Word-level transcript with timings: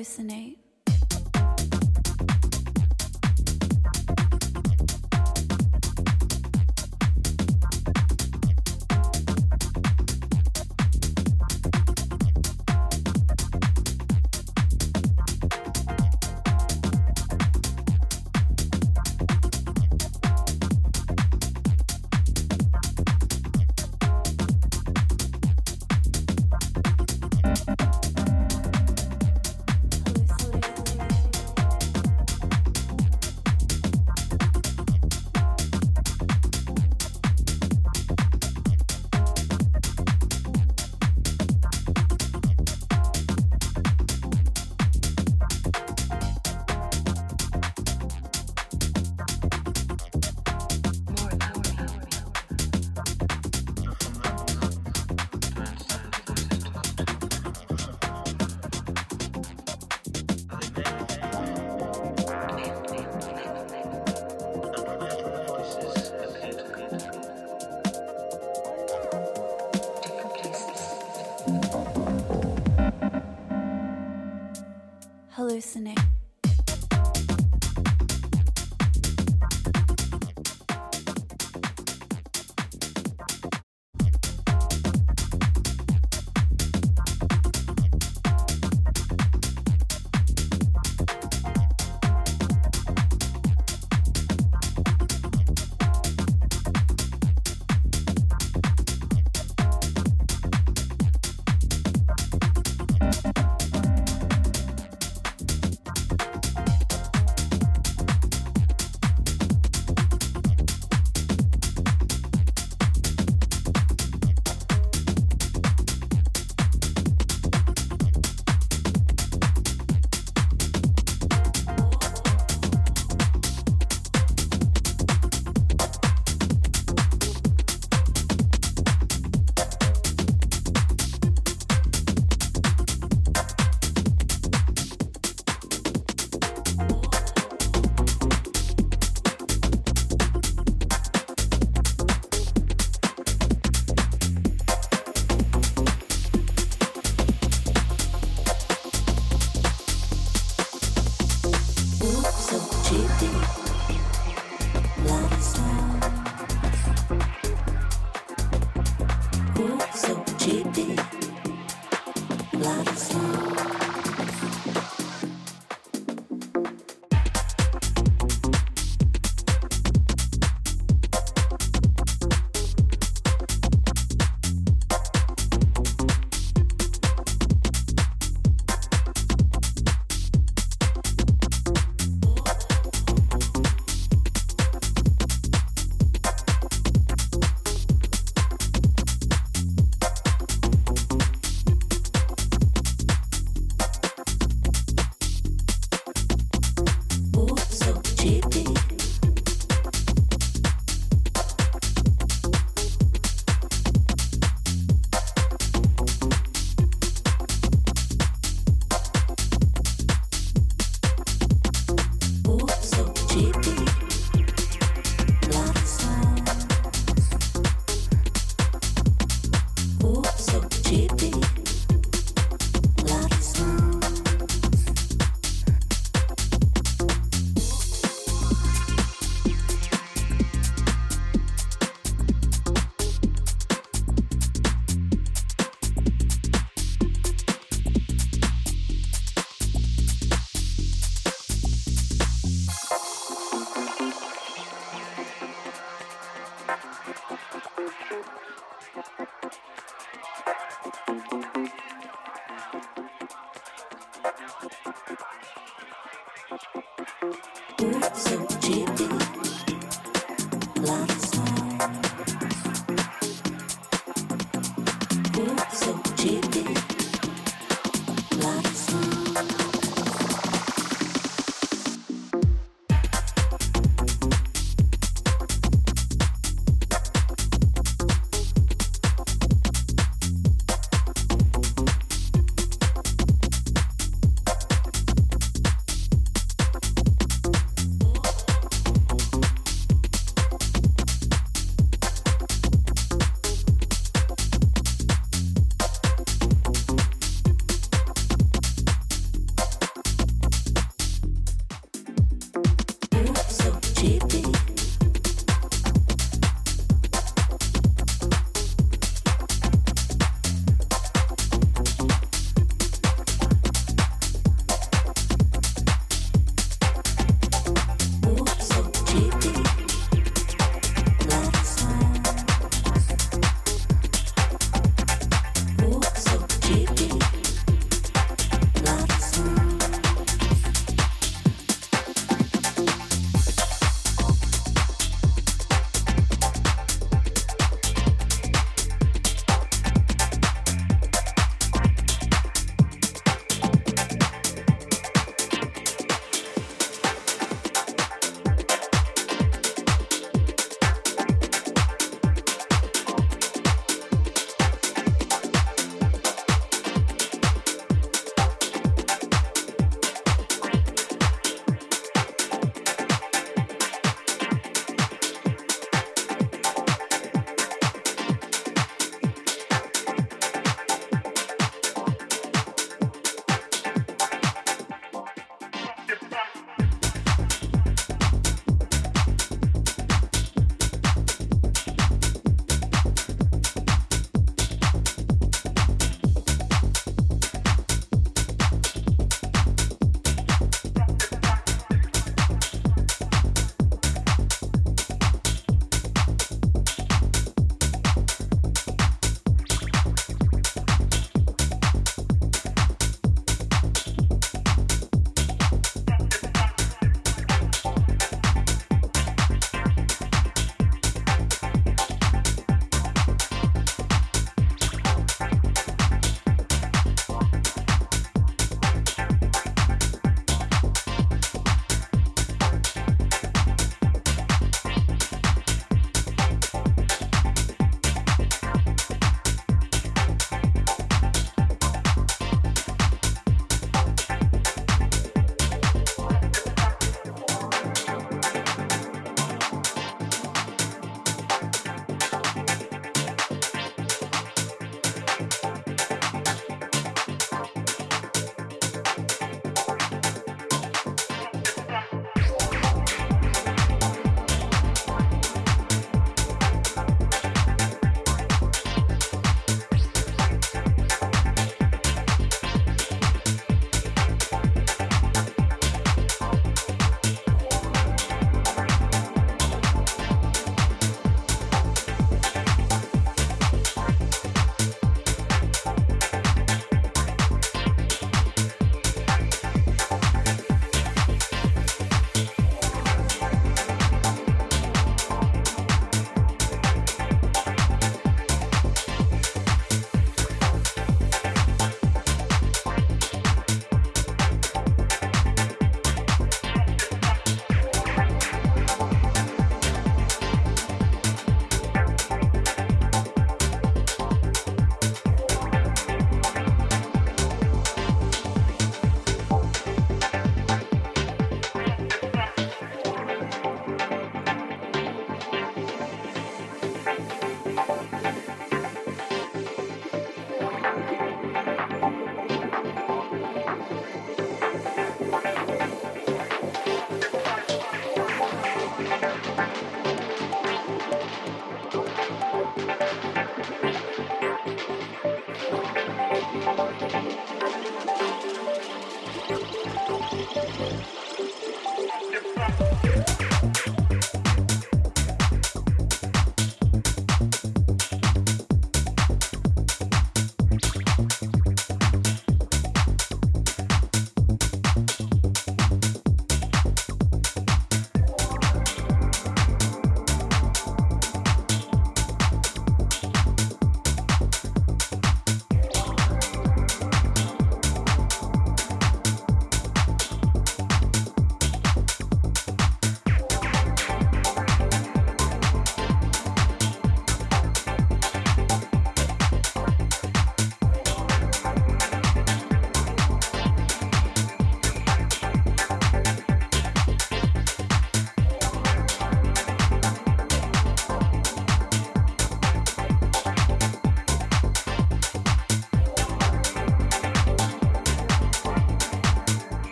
hallucinate. 0.00 0.59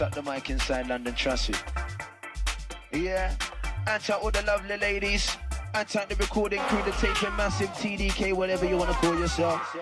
Up 0.00 0.14
the 0.14 0.22
mic 0.22 0.50
inside 0.50 0.88
London, 0.88 1.14
me. 1.48 1.54
Yeah, 2.92 3.32
and 3.86 4.02
to 4.04 4.16
all 4.16 4.30
the 4.30 4.42
lovely 4.42 4.76
ladies, 4.76 5.36
and 5.74 5.86
to 5.88 6.06
the 6.08 6.16
recording 6.16 6.60
crew, 6.60 6.82
the 6.82 6.92
taping 6.92 7.36
massive 7.36 7.68
TDK, 7.70 8.32
whatever 8.32 8.66
you 8.66 8.76
want 8.76 8.90
to 8.90 8.96
call 8.96 9.18
yourself. 9.18 9.76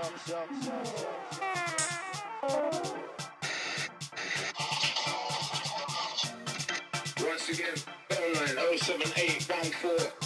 Once 7.20 7.48
again, 7.48 7.76
phone 8.10 8.34
line 8.34 8.56
07814794621. 8.78 10.21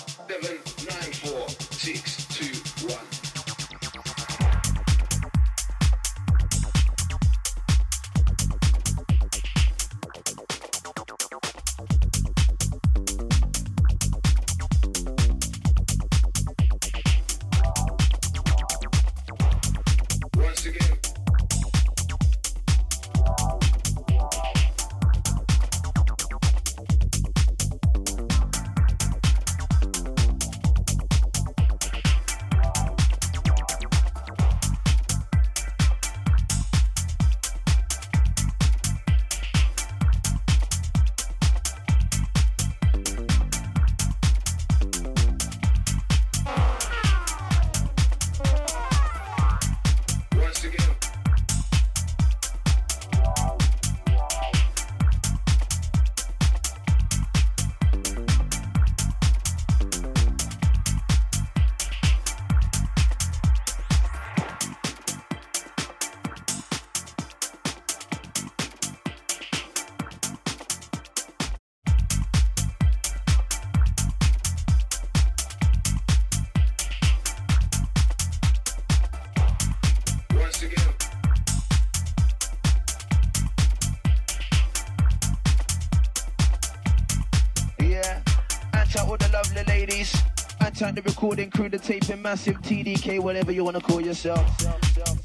To 90.94 91.02
the 91.02 91.08
recording 91.08 91.50
crew, 91.50 91.68
the 91.68 91.78
taping 91.78 92.22
massive 92.22 92.56
TDK, 92.62 93.20
whatever 93.20 93.50
you 93.50 93.64
want 93.64 93.76
to 93.76 93.82
call 93.82 94.00
yourself. 94.00 95.15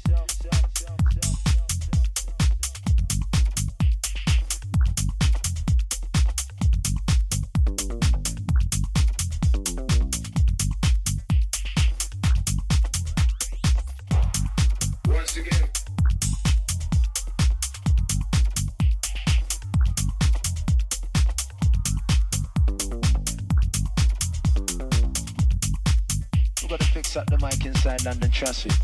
We've 28.42 28.81